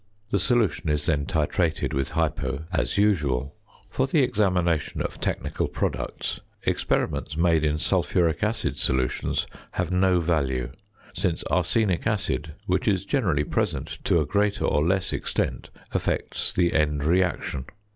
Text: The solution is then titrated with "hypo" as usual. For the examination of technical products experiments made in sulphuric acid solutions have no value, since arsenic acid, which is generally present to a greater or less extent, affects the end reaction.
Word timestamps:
The 0.31 0.39
solution 0.39 0.89
is 0.89 1.05
then 1.05 1.27
titrated 1.27 1.93
with 1.93 2.09
"hypo" 2.17 2.65
as 2.73 2.97
usual. 2.97 3.53
For 3.91 4.07
the 4.07 4.23
examination 4.23 4.99
of 4.99 5.21
technical 5.21 5.67
products 5.67 6.39
experiments 6.65 7.37
made 7.37 7.63
in 7.63 7.77
sulphuric 7.77 8.41
acid 8.41 8.77
solutions 8.77 9.45
have 9.73 9.91
no 9.91 10.19
value, 10.19 10.71
since 11.13 11.43
arsenic 11.51 12.07
acid, 12.07 12.55
which 12.65 12.87
is 12.87 13.05
generally 13.05 13.43
present 13.43 13.99
to 14.05 14.19
a 14.19 14.25
greater 14.25 14.65
or 14.65 14.83
less 14.83 15.13
extent, 15.13 15.69
affects 15.91 16.51
the 16.51 16.73
end 16.73 17.03
reaction. 17.03 17.67